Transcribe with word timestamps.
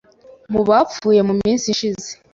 mu 0.51 0.61
bapfuye 0.69 1.21
mu 1.27 1.33
minsi 1.41 1.65
ishize 1.73 2.09